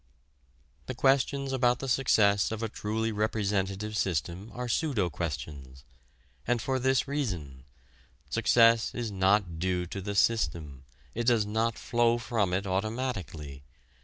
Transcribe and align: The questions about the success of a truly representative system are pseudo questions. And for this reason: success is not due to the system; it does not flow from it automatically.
The 0.87 0.95
questions 0.95 1.53
about 1.53 1.77
the 1.77 1.87
success 1.87 2.49
of 2.51 2.63
a 2.63 2.69
truly 2.69 3.11
representative 3.11 3.95
system 3.95 4.49
are 4.55 4.67
pseudo 4.67 5.11
questions. 5.11 5.85
And 6.47 6.59
for 6.59 6.79
this 6.79 7.07
reason: 7.07 7.65
success 8.27 8.95
is 8.95 9.11
not 9.11 9.59
due 9.59 9.85
to 9.85 10.01
the 10.01 10.15
system; 10.15 10.85
it 11.13 11.25
does 11.27 11.45
not 11.45 11.77
flow 11.77 12.17
from 12.17 12.51
it 12.51 12.65
automatically. 12.65 13.63